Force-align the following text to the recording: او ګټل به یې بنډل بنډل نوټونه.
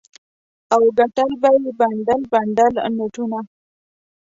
او 0.73 0.81
ګټل 0.99 1.31
به 1.41 1.49
یې 1.63 1.71
بنډل 1.79 2.21
بنډل 2.31 2.73
نوټونه. 2.97 3.39